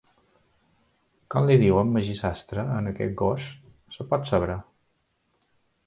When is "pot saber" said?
4.15-4.61